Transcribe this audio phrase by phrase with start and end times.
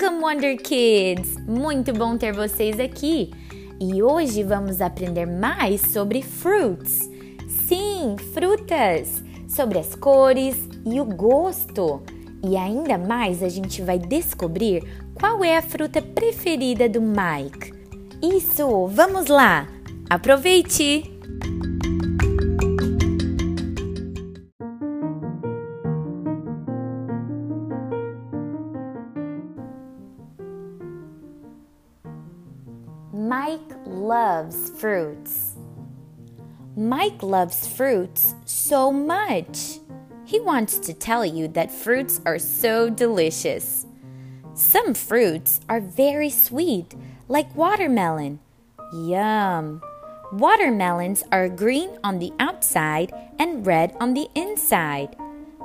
[0.00, 1.36] Welcome, Wonder Kids!
[1.46, 3.30] Muito bom ter vocês aqui!
[3.78, 7.10] E hoje vamos aprender mais sobre fruits.
[7.66, 9.22] Sim, frutas!
[9.46, 12.02] Sobre as cores e o gosto.
[12.42, 14.82] E ainda mais a gente vai descobrir
[15.12, 17.74] qual é a fruta preferida do Mike.
[18.22, 19.68] Isso, vamos lá!
[20.08, 21.09] Aproveite!
[33.12, 35.56] Mike loves fruits.
[36.76, 39.80] Mike loves fruits so much.
[40.24, 43.84] He wants to tell you that fruits are so delicious.
[44.54, 46.94] Some fruits are very sweet,
[47.26, 48.38] like watermelon.
[48.92, 49.82] Yum!
[50.32, 55.16] Watermelons are green on the outside and red on the inside.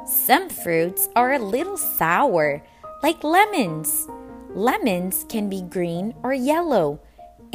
[0.07, 2.63] Some fruits are a little sour,
[3.04, 4.07] like lemons.
[4.55, 6.99] Lemons can be green or yellow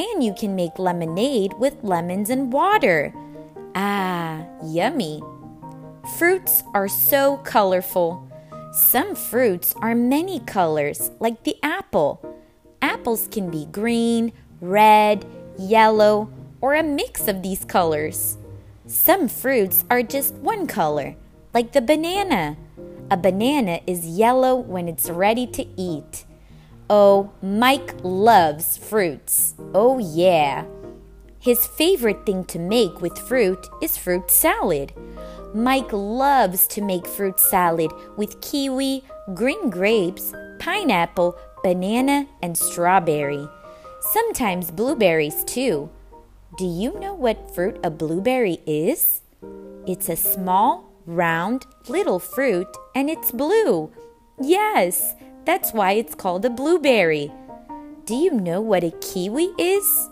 [0.00, 3.12] and you can make lemonade with lemons and water.
[3.74, 5.22] Ah, yummy.
[6.18, 8.26] Fruits are so colorful.
[8.72, 12.24] Some fruits are many colors, like the apple.
[12.80, 15.26] Apples can be green, red,
[15.58, 18.38] yellow, or a mix of these colors.
[18.86, 21.16] Some fruits are just one color,
[21.52, 22.56] like the banana.
[23.10, 26.24] A banana is yellow when it's ready to eat.
[26.92, 29.54] Oh, Mike loves fruits.
[29.76, 30.64] Oh, yeah.
[31.38, 34.92] His favorite thing to make with fruit is fruit salad.
[35.54, 43.48] Mike loves to make fruit salad with kiwi, green grapes, pineapple, banana, and strawberry.
[44.00, 45.88] Sometimes blueberries too.
[46.58, 49.20] Do you know what fruit a blueberry is?
[49.86, 52.66] It's a small, round, little fruit
[52.96, 53.92] and it's blue.
[54.40, 57.32] Yes, that's why it's called a blueberry.
[58.04, 60.08] Do you know what a kiwi is?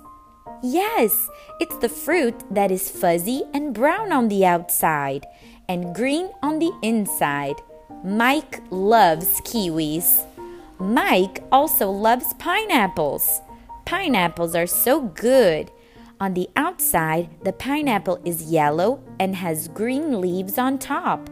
[0.62, 1.28] Yes,
[1.60, 5.26] it's the fruit that is fuzzy and brown on the outside
[5.69, 7.56] and green on the inside.
[8.04, 10.26] Mike loves kiwis.
[10.78, 13.41] Mike also loves pineapples.
[13.84, 15.70] Pineapples are so good.
[16.20, 21.31] On the outside, the pineapple is yellow and has green leaves on top.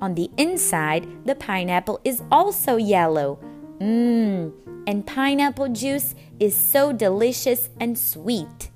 [0.00, 3.38] On the inside, the pineapple is also yellow.
[3.78, 4.52] Mmm,
[4.86, 8.70] and pineapple juice is so delicious and sweet.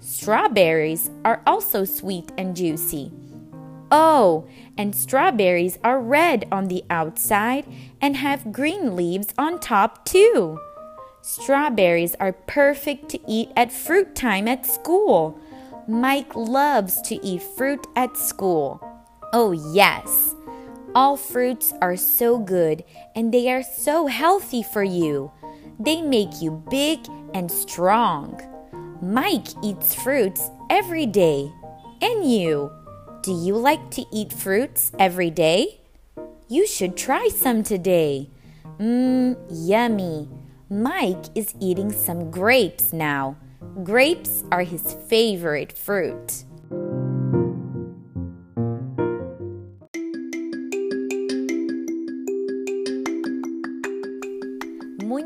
[0.00, 3.12] Strawberries are also sweet and juicy.
[3.90, 7.64] Oh, and strawberries are red on the outside
[8.00, 10.58] and have green leaves on top too.
[11.22, 15.38] Strawberries are perfect to eat at fruit time at school.
[15.86, 18.80] Mike loves to eat fruit at school.
[19.32, 20.33] Oh, yes.
[20.94, 22.84] All fruits are so good
[23.16, 25.32] and they are so healthy for you.
[25.80, 27.00] They make you big
[27.34, 28.40] and strong.
[29.02, 31.52] Mike eats fruits every day.
[32.00, 32.70] And you?
[33.22, 35.80] Do you like to eat fruits every day?
[36.48, 38.30] You should try some today.
[38.78, 40.28] Mmm, yummy.
[40.70, 43.36] Mike is eating some grapes now.
[43.82, 46.44] Grapes are his favorite fruit.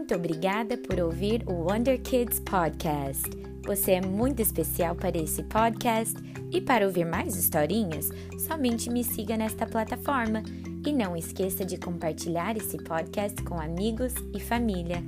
[0.08, 3.28] Muito obrigada por ouvir o Wonder Kids Podcast.
[3.66, 6.16] Você é muito especial para esse podcast
[6.50, 8.08] e para ouvir mais historinhas,
[8.38, 10.42] somente me siga nesta plataforma.
[10.86, 15.04] E não esqueça de compartilhar esse podcast com amigos e família.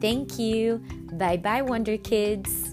[0.00, 0.80] Thank you.
[1.12, 2.67] Bye bye, Wonder Kids.